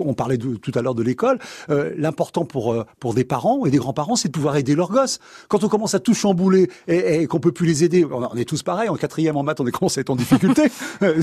[0.00, 1.38] on parlait de, tout à l'heure de l'école.
[1.70, 4.90] Euh, L'important pour euh, pour des parents et des grands-parents, c'est de pouvoir aider leurs
[4.90, 5.18] gosses.
[5.48, 8.44] Quand on commence à tout chambouler et, et qu'on peut plus les aider, on est
[8.44, 8.88] tous pareils.
[8.88, 10.70] En quatrième en maths, on est commencé à être en difficulté.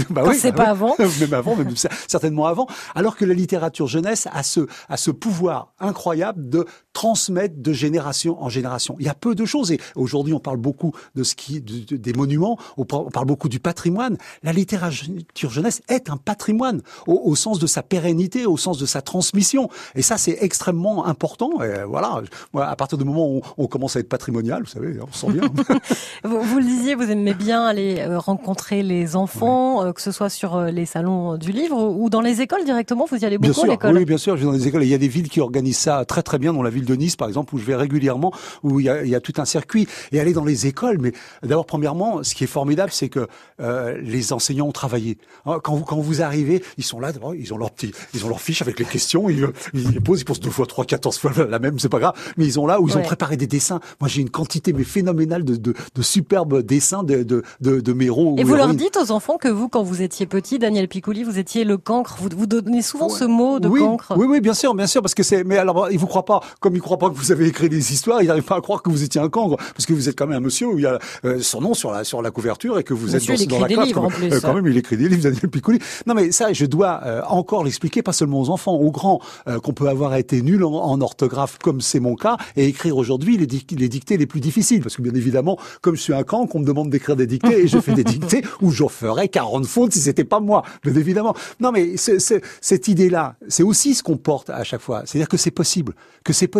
[0.10, 0.95] Bah oui, c'est pas avant.
[1.19, 1.74] même avant, même
[2.08, 2.67] certainement avant.
[2.95, 8.41] Alors que la littérature jeunesse a ce, a ce pouvoir incroyable de transmettre de génération
[8.43, 8.95] en génération.
[8.99, 12.13] Il y a peu de choses et aujourd'hui on parle beaucoup de ce qui, des
[12.13, 14.17] monuments, on parle beaucoup du patrimoine.
[14.43, 19.02] La littérature jeunesse est un patrimoine au, sens de sa pérennité, au sens de sa
[19.02, 19.69] transmission.
[19.95, 21.62] Et ça c'est extrêmement important.
[21.62, 22.21] Et voilà,
[22.56, 25.43] à partir du moment où on commence à être patrimonial, vous savez, on sent bien.
[26.23, 30.12] vous, vous, le disiez, vous aimez bien aller euh, rencontrer les enfants, euh, que ce
[30.12, 33.38] soit sur euh, les salons du livre ou dans les écoles directement Vous y allez
[33.38, 34.84] beaucoup à l'école Oui, bien sûr, je vais dans les écoles.
[34.84, 36.96] il y a des villes qui organisent ça très très bien, dans la ville de
[36.96, 39.34] Nice par exemple, où je vais régulièrement, où il y a, il y a tout
[39.38, 39.88] un circuit.
[40.12, 41.13] Et aller dans les écoles, mais
[41.44, 43.28] d'abord premièrement, ce qui est formidable, c'est que
[43.62, 45.20] euh, les enseignants ont travaillé.
[45.46, 48.30] Hein, quand vous quand vous arrivez, ils sont là, ils ont leur petit, ils ont
[48.30, 51.32] leur fiche avec les questions, ils, ils posent, ils posent deux fois, trois, quatorze fois
[51.48, 53.80] la même, c'est pas grave, mais ils ont là où ils ont préparé des dessins.
[54.00, 57.94] Moi, j'ai une quantité mais phénoménale de, de, de superbes dessins de de, de, de.
[58.38, 61.38] Et vous leur dites aux enfants que vous, quand vous étiez petit, Daniel Picouli, vous
[61.38, 62.18] étiez le cancre.
[62.20, 64.13] Vous, vous donnez souvent ce mot de oui, cancre.
[64.15, 65.44] Oui, oui, bien sûr, bien sûr, parce que c'est.
[65.44, 66.42] Mais alors, ils vous croient pas.
[66.62, 68.82] Comme ils croient pas que vous avez écrit des histoires, ils n'arrivent pas à croire
[68.82, 70.84] que vous étiez un cancre, parce que vous êtes quand même un monsieur où il
[70.84, 73.47] y a euh, son nom sur la sur la couverture et que vous monsieur, êtes
[73.47, 73.88] dans, dans la classe.
[73.88, 75.79] Livres, quand, plus, euh, quand même, il écrit des livres, Daniel Picouli.
[76.08, 79.60] Non, mais ça, je dois euh, encore l'expliquer, pas seulement aux enfants, aux grands, euh,
[79.60, 83.38] qu'on peut avoir été nul en, en orthographe, comme c'est mon cas, et écrire aujourd'hui
[83.38, 86.55] les, les dictées les plus difficiles, parce que bien évidemment, comme je suis un cancre,
[86.55, 89.65] on me demande d'écrire des dictées et je fais des dictées où j'en ferais 40
[89.65, 90.63] fautes si c'était pas moi.
[90.84, 91.36] Bien évidemment.
[91.60, 95.03] Non, mais cette idée-là, c'est aussi ce qu'on porte à chaque fois.
[95.05, 96.59] C'est-à-dire que c'est possible, que c'est possible.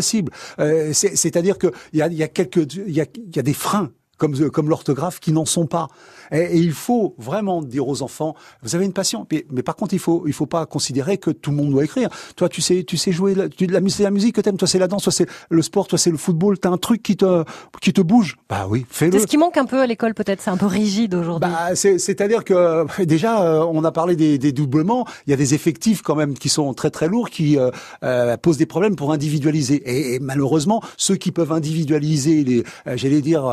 [0.60, 4.36] Euh, C'est-à-dire qu'il y a, y a quelques, y a, y a des freins comme,
[4.40, 5.88] euh, comme l'orthographe qui n'en sont pas.
[6.32, 9.76] Et, et il faut vraiment dire aux enfants, vous avez une passion, mais, mais par
[9.76, 12.10] contre, il faut, il faut pas considérer que tout le monde doit écrire.
[12.36, 14.88] Toi, tu sais, tu sais jouer, la, tu, la, musique que t'aimes, toi c'est la
[14.88, 17.44] danse, toi c'est le sport, toi c'est le football, t'as un truc qui te,
[17.82, 18.38] qui te bouge.
[18.50, 19.14] Bah oui, fais-le.
[19.14, 21.50] C'est ce qui manque un peu à l'école peut-être, c'est un peu rigide aujourd'hui.
[21.50, 25.08] Bah, c'est- c'est-à-dire que déjà, euh, on a parlé des, des doublements.
[25.26, 27.72] Il y a des effectifs quand même qui sont très très lourds, qui euh,
[28.04, 29.76] euh, posent des problèmes pour individualiser.
[29.86, 33.46] Et, et malheureusement, ceux qui peuvent individualiser, les, euh, j'allais dire,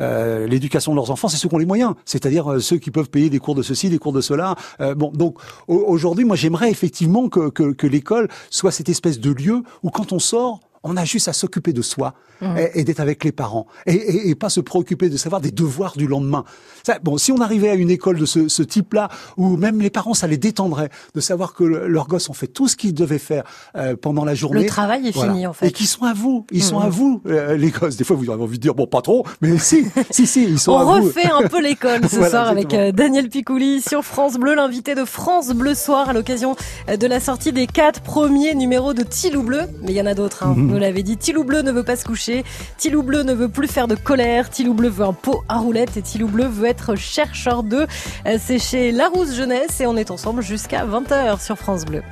[0.00, 1.94] euh, l'éducation de leurs enfants, c'est ceux qui ont les moyens.
[2.04, 4.54] C'est-à-dire euh, ceux qui peuvent payer des cours de ceci, des cours de cela.
[4.80, 9.20] Euh, bon, donc au- aujourd'hui, moi, j'aimerais effectivement que, que, que l'école soit cette espèce
[9.20, 12.84] de lieu où quand on sort, on a juste à s'occuper de soi et, et
[12.84, 16.06] d'être avec les parents et, et, et pas se préoccuper de savoir des devoirs du
[16.06, 16.44] lendemain.
[16.86, 19.88] Ça, bon, si on arrivait à une école de ce, ce type-là où même les
[19.88, 22.92] parents, ça les détendrait de savoir que le- leurs gosses ont fait tout ce qu'ils
[22.92, 23.44] devaient faire
[23.76, 24.62] euh, pendant la journée.
[24.64, 25.68] Le travail est fini, en fait.
[25.68, 26.86] Et qu'ils sont à vous, ils sont Mhm.
[26.86, 27.96] à vous, euh, les gosses.
[27.96, 30.58] Des fois, vous avez envie de dire bon, pas trop, mais si, si, si, ils
[30.58, 31.06] sont On à vous.
[31.06, 32.88] refait un peu l'école ce Voilà, soir avec exactement.
[32.88, 36.56] euh, Daniel Picouli sur France Bleu, l'invité de France Bleu Soir à l'occasion
[36.88, 39.62] de la sortie des quatre premiers numéros de Tilou Bleu.
[39.82, 40.54] Mais il y en a d'autres, hein.
[40.56, 40.73] Mhm.
[40.74, 41.16] Vous l'avez dit.
[41.16, 42.44] Tilou Bleu ne veut pas se coucher.
[42.78, 44.50] Tilou Bleu ne veut plus faire de colère.
[44.50, 47.86] Tilou Bleu veut un pot à roulettes et Tilou Bleu veut être chercheur d'eux.
[48.26, 52.02] Euh, C'est chez Larousse Jeunesse et on est ensemble jusqu'à 20h sur France Bleu.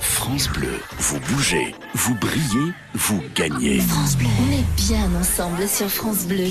[0.00, 3.78] France Bleu, vous bougez, vous brillez, vous gagnez.
[3.80, 4.26] France Bleu.
[4.40, 6.48] On est bien ensemble sur France Bleu.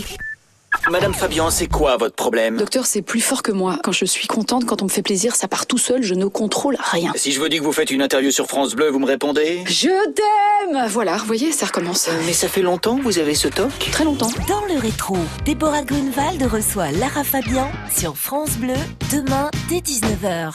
[0.89, 2.57] Madame Fabian, c'est quoi votre problème?
[2.57, 3.77] Docteur, c'est plus fort que moi.
[3.83, 6.25] Quand je suis contente, quand on me fait plaisir, ça part tout seul, je ne
[6.25, 7.11] contrôle rien.
[7.15, 9.63] Si je vous dis que vous faites une interview sur France Bleu, vous me répondez?
[9.67, 12.09] Je t'aime Voilà, vous voyez, ça recommence.
[12.25, 13.69] Mais ça fait longtemps que vous avez ce toc?
[13.91, 14.31] Très longtemps.
[14.47, 18.73] Dans le rétro, Déborah Grunewald reçoit Lara Fabian sur France Bleu
[19.11, 20.53] demain dès 19h.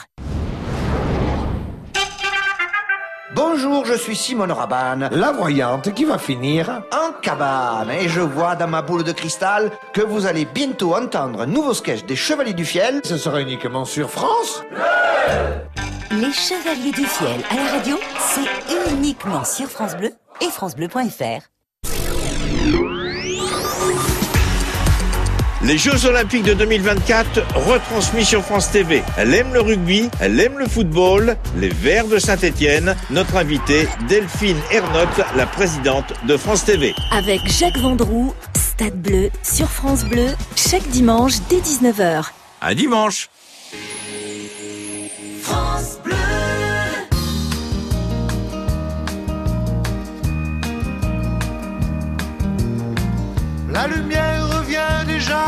[3.35, 7.91] Bonjour, je suis Simone Rabanne, la voyante qui va finir en cabane.
[7.91, 11.75] Et je vois dans ma boule de cristal que vous allez bientôt entendre un nouveau
[11.75, 13.01] sketch des Chevaliers du Fiel.
[13.03, 14.63] Ce sera uniquement sur France.
[16.13, 21.54] Les Chevaliers du Fiel à la radio, c'est uniquement sur France Bleu et francebleu.fr.
[25.65, 29.03] Les Jeux Olympiques de 2024 retransmis sur France TV.
[29.17, 32.95] Elle aime le rugby, elle aime le football, les Verts de Saint-Étienne.
[33.09, 36.95] Notre invitée, Delphine Ernotte, la présidente de France TV.
[37.13, 42.27] Avec Jacques Vendroux, Stade Bleu sur France Bleu, chaque dimanche dès 19h.
[42.61, 43.31] À dimanche.
[45.41, 46.15] France Bleu.
[53.73, 54.44] La lumière
[55.07, 55.45] déjà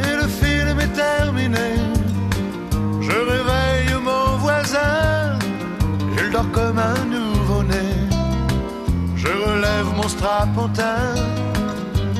[0.00, 1.70] et le film est terminé.
[3.00, 5.38] Je réveille mon voisin,
[6.18, 7.88] il dort comme un nouveau-né.
[9.16, 11.14] Je relève mon strapontin,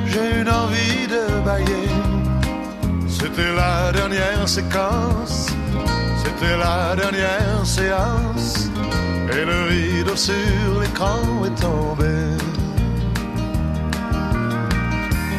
[0.06, 1.88] j'ai une envie de bailler.
[3.08, 5.48] C'était la dernière séquence,
[6.22, 8.70] c'était la dernière séance,
[9.32, 12.14] et le rideau sur l'écran est tombé.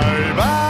[0.00, 0.69] Bye bye,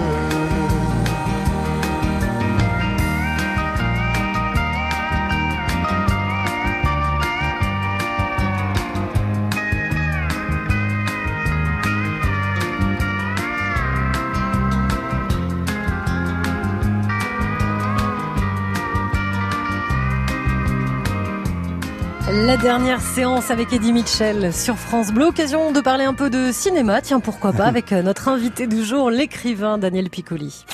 [22.51, 25.27] La dernière séance avec Eddie Mitchell sur France Bleu.
[25.27, 26.99] Occasion de parler un peu de cinéma.
[26.99, 30.65] Tiens, pourquoi pas, avec euh, notre invité du jour, l'écrivain Daniel Piccoli.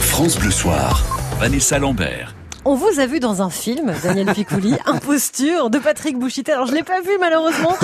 [0.00, 1.04] France Bleu Soir,
[1.38, 2.34] Vanessa Lambert.
[2.64, 6.52] On vous a vu dans un film, Daniel Piccoli, Imposture de Patrick Bouchité.
[6.52, 7.76] Alors je l'ai pas vu malheureusement,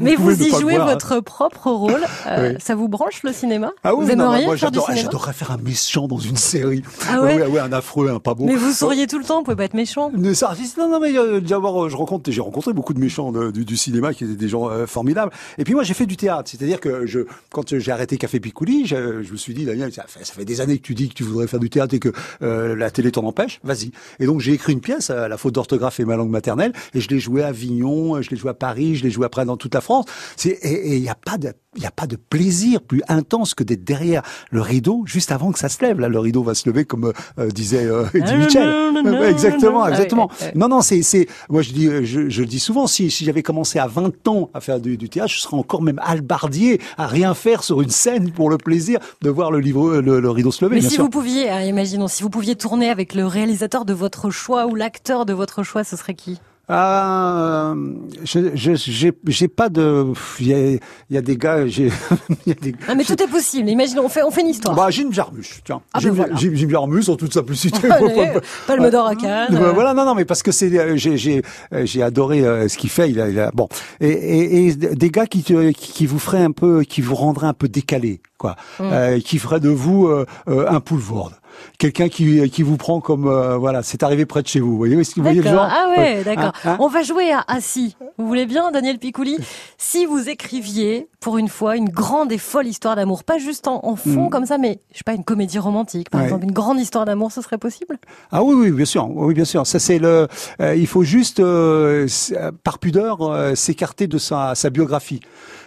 [0.00, 0.84] mais vous, pouvez y jouez hein.
[0.84, 2.02] votre propre rôle.
[2.26, 2.56] Euh, Oui.
[2.60, 5.06] Ça vous branche le cinéma Ah oui, Vous non, aimeriez moi faire du j'adorerais, cinéma
[5.12, 6.82] j'adorerais faire un méchant dans une série.
[7.08, 8.46] Ah ouais ouais, un affreux, un pas beau.
[8.46, 10.10] Mais vous souriez tout le temps, vous pouvez pas être méchant.
[10.12, 13.76] Non, non, mais euh, d'abord, je rencontre, j'ai rencontré beaucoup de méchants de- du, du
[13.76, 15.30] cinéma qui étaient des gens euh, formidables.
[15.56, 17.20] Et puis moi, j'ai fait du théâtre, c'est-à-dire que je,
[17.52, 20.44] quand j'ai arrêté Café Picouli, je, je me suis dit, Daniel, ça fait, ça fait
[20.44, 23.12] des années que tu dis que tu voudrais faire du théâtre et que la télé
[23.12, 23.60] t'en empêche.
[23.62, 23.92] Vas-y.
[24.18, 27.00] Et donc j'ai écrit une pièce, euh, la faute d'orthographe et ma langue maternelle, et
[27.00, 29.44] je l'ai joué à Avignon, euh, je l'ai joué à Paris, je l'ai joué après
[29.44, 30.06] dans toute la France.
[30.44, 33.62] Et il y a pas de il n'y a pas de plaisir plus intense que
[33.62, 36.00] d'être derrière le rideau juste avant que ça se lève.
[36.00, 38.68] Là, le rideau va se lever, comme euh, disait euh, Eddie Mitchell.
[39.04, 40.30] Ouais, exactement, Ah oui, exactement.
[40.56, 43.44] Non, non, c'est, c'est, moi je dis, je, je le dis souvent, si, si j'avais
[43.44, 47.06] commencé à 20 ans à faire du, du théâtre, je serais encore même albardier à
[47.06, 50.50] rien faire sur une scène pour le plaisir de voir le livre, le, le rideau
[50.50, 50.76] se lever.
[50.76, 51.04] Mais si sûr.
[51.04, 54.74] vous pouviez, euh, imaginons, si vous pouviez tourner avec le réalisateur de votre choix ou
[54.74, 56.40] l'acteur de votre choix, ce serait qui?
[56.72, 57.74] Ah,
[58.22, 60.06] je, j'ai, pas de,
[60.38, 60.78] il y a,
[61.10, 61.90] y a des gars, j'ai,
[62.46, 63.68] des, Ah mais tout est possible.
[63.68, 64.76] Imaginons, on fait, on fait une histoire.
[64.76, 65.80] Bah, Jim Jarmusch, tiens.
[65.92, 66.34] Ah, ben Jim, voilà.
[66.36, 67.90] Jim, Jim Jarmusch, en toute simplicité.
[67.90, 68.34] Allez,
[68.68, 69.56] Palme d'or à Cannes.
[69.56, 71.42] Euh, Voilà, non, non, mais parce que c'est, euh, j'ai, j'ai,
[71.74, 73.10] euh, j'ai adoré euh, ce qu'il fait.
[73.10, 73.68] Il a, il a, bon,
[74.00, 75.42] et, et, et des gars qui,
[75.74, 78.82] qui vous feraient un peu, qui vous rendraient un peu décalé, quoi, Mm.
[78.92, 81.32] euh, qui ferait de vous euh, un Poulvord.
[81.78, 84.72] Quelqu'un qui, qui vous prend comme, euh, voilà, c'est arrivé près de chez vous.
[84.72, 86.24] Vous voyez, vous voyez le genre Ah ouais, Ouais.
[86.24, 86.52] d'accord.
[86.64, 87.96] Hein, hein On va jouer à Assis.
[88.18, 89.36] Vous voulez bien, Daniel Picouli?
[89.78, 93.80] Si vous écriviez, pour une fois, une grande et folle histoire d'amour, pas juste en,
[93.84, 94.30] en fond Mm.
[94.30, 96.26] comme ça, mais je sais pas, une comédie romantique, par Ouais.
[96.26, 97.98] exemple, une grande histoire d'amour, ce serait possible?
[98.30, 99.66] Ah oui, oui, bien sûr, oui, bien sûr.
[99.66, 100.28] Ça c'est le.
[100.60, 105.20] euh, il faut juste, euh, euh, par pudeur, euh, s'écarter de sa, sa biographie.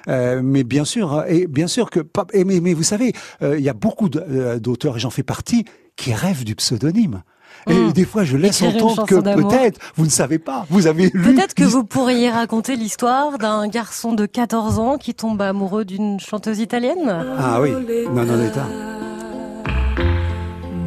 [0.09, 2.01] Euh, mais bien sûr, euh, et bien sûr que.
[2.33, 5.65] mais, mais vous savez, euh, il y a beaucoup euh, d'auteurs, et j'en fais partie,
[5.95, 7.23] qui rêvent du pseudonyme.
[7.67, 7.93] Et Mm.
[7.93, 10.65] des fois, je laisse Écrire entendre que peut-être vous ne savez pas.
[10.69, 11.33] Vous avez lu.
[11.35, 16.19] Peut-être que vous pourriez raconter l'histoire d'un garçon de 14 ans qui tombe amoureux d'une
[16.19, 17.71] chanteuse italienne Ah oui,
[18.11, 18.67] non, non, l'État.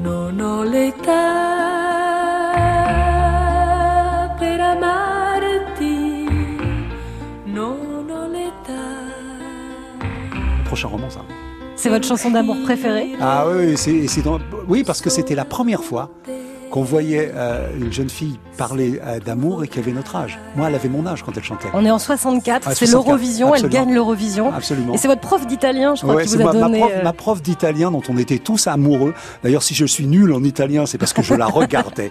[0.02, 0.32] Non
[4.38, 6.26] per amarti,
[7.46, 7.76] non
[8.10, 8.84] ho l'età.
[10.66, 11.20] Prochain roman, ça.
[11.86, 14.04] C'est votre chanson d'amour préférée Ah oui, c'est,
[14.66, 16.10] oui, parce que c'était la première fois
[16.70, 20.38] qu'on voyait euh, une jeune fille parler euh, d'amour et qui avait notre âge.
[20.56, 21.68] Moi, elle avait mon âge quand elle chantait.
[21.74, 24.52] On est en 64, Ah, c'est 64, l'Eurovision, elle gagne l'Eurovision.
[24.52, 24.94] Absolument.
[24.94, 26.78] Et c'est votre prof d'italien, je crois, Ouais, qui vous a ma, ma donné...
[26.80, 29.14] prof, euh, ma prof d'italien dont on était tous amoureux.
[29.42, 32.10] D'ailleurs, si je suis nul en italien, c'est parce que je la regardais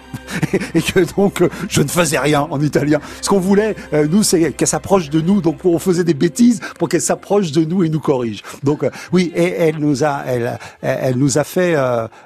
[0.74, 3.00] et que donc euh, je ne faisais rien en italien.
[3.20, 5.40] Ce qu'on voulait, euh, nous, c'est qu'elle s'approche de nous.
[5.40, 8.42] Donc on faisait des bêtises pour qu'elle s'approche de nous et nous corrige.
[8.62, 11.76] Donc euh, oui, et elle nous a, elle, elle, nous a fait,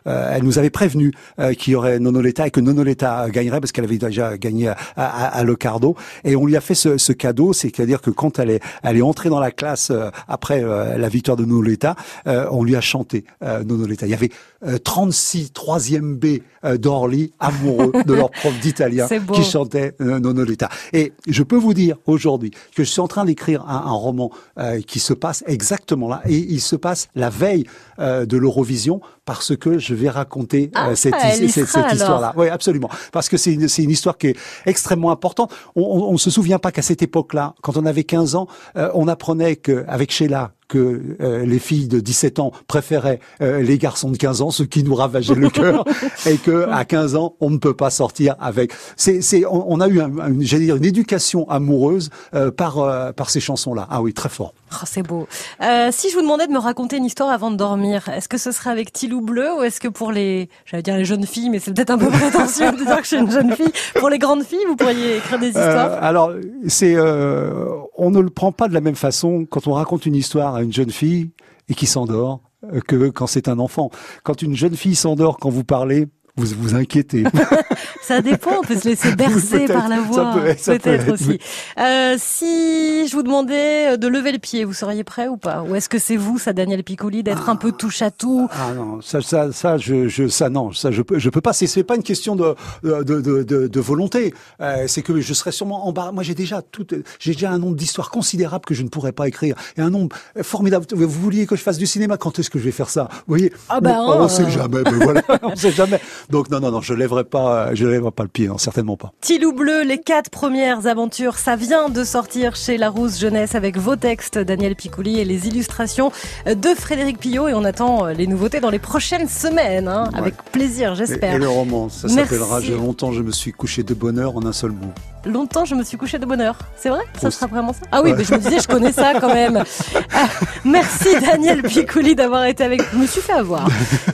[0.04, 3.84] elle nous avait prévenu euh, qu'il y aurait Nonoletta et que Nonoletta gagnerait parce qu'elle
[3.84, 5.96] avait déjà gagné à, à, à Locarno.
[6.24, 9.02] Et on lui a fait ce, ce cadeau, c'est-à-dire que quand elle est, elle est
[9.02, 11.96] entrée dans la classe euh, après euh, la victoire de Nonoletta,
[12.26, 14.06] euh, on lui a chanté euh, Nonoletta.
[14.06, 14.30] Il y avait
[14.66, 20.68] euh, 36 troisième B euh, d'Orly amoureux de leur prof d'italien qui chantait euh, Nonoletta.
[20.92, 24.30] Et je peux vous dire aujourd'hui que je suis en train d'écrire un, un roman
[24.58, 27.64] euh, qui se passe exactement là et il se passe la veille
[27.98, 32.32] euh, de l'Eurovision parce que je vais raconter euh, Ah, cette, sera, cette histoire-là.
[32.36, 32.90] Oui, absolument.
[33.12, 34.36] Parce que c'est une, c'est une histoire qui est
[34.66, 35.52] extrêmement importante.
[35.76, 38.46] On, on se souvient pas qu'à cette époque-là, quand on avait 15 ans,
[38.76, 43.60] euh, on apprenait que avec Sheila que euh, les filles de 17 ans préféraient euh,
[43.60, 45.84] les garçons de 15 ans, ce qui nous ravageait le cœur,
[46.26, 48.72] et que à 15 ans, on ne peut pas sortir avec.
[48.96, 52.78] C'est, c'est, on, on a eu, un, une, j'allais dire, une éducation amoureuse euh, par
[52.78, 53.86] euh, par ces chansons-là.
[53.90, 54.54] Ah oui, très fort.
[54.72, 55.26] Oh, c'est beau.
[55.62, 58.38] Euh, si je vous demandais de me raconter une histoire avant de dormir, est-ce que
[58.38, 61.50] ce serait avec Tilou Bleu ou est-ce que pour les, j'allais dire les jeunes filles,
[61.50, 63.72] mais c'est peut-être un peu prétentieux de dire que je suis une jeune fille.
[63.96, 65.92] Pour les grandes filles, vous pourriez écrire des histoires?
[65.92, 66.32] Euh, alors,
[66.68, 70.16] c'est, euh, on ne le prend pas de la même façon quand on raconte une
[70.16, 71.30] histoire à une jeune fille
[71.68, 72.40] et qui s'endort
[72.72, 73.90] euh, que quand c'est un enfant.
[74.24, 77.24] Quand une jeune fille s'endort quand vous parlez, vous vous inquiétez.
[78.02, 80.34] ça dépend, on peut se laisser bercer par la voix.
[80.64, 81.38] Peut-être peut aussi.
[81.78, 85.62] Euh, si je vous demandais de lever le pied, vous seriez prêt ou pas?
[85.62, 87.52] Ou est-ce que c'est vous, ça, Daniel Piccoli, d'être ah.
[87.52, 88.48] un peu touche à tout?
[88.52, 91.52] Ah non, ça, ça, ça, je, je, ça non, ça, je peux, je peux pas.
[91.52, 94.34] C'est, c'est pas une question de, de, de, de, de volonté.
[94.60, 96.14] Euh, c'est que je serais sûrement embarrassé.
[96.14, 96.86] Moi, j'ai déjà tout,
[97.18, 100.16] j'ai déjà un nombre d'histoires considérables que je ne pourrais pas écrire et un nombre
[100.42, 100.86] formidable.
[100.92, 102.16] Vous vouliez que je fasse du cinéma?
[102.16, 103.08] Quand est-ce que je vais faire ça?
[103.26, 103.52] Vous voyez?
[103.68, 104.82] Ah bah, on, on sait jamais.
[104.84, 106.00] Mais voilà, on sait jamais.
[106.28, 109.12] Donc non, non, non, je lèverai pas, je lèverai pas le pied, non, certainement pas.
[109.20, 113.96] Tilou Bleu, les quatre premières aventures, ça vient de sortir chez Larousse Jeunesse avec vos
[113.96, 116.12] textes, Daniel Picouli, et les illustrations
[116.46, 117.48] de Frédéric Pillot.
[117.48, 120.18] Et on attend les nouveautés dans les prochaines semaines, hein, ouais.
[120.18, 121.32] avec plaisir, j'espère.
[121.32, 124.44] Et, et, le roman, ça s'appellera J'ai longtemps, je me suis couché de bonheur en
[124.44, 124.92] un seul mot.
[125.26, 126.56] Longtemps, je me suis couché de bonheur.
[126.76, 127.02] C'est vrai?
[127.20, 127.80] Ça sera vraiment ça?
[127.92, 128.16] Ah oui, ouais.
[128.16, 129.62] mais je me disais, je connais ça quand même.
[130.12, 130.28] Ah,
[130.64, 132.82] merci Daniel Picouli d'avoir été avec.
[132.92, 133.68] Je me suis fait avoir.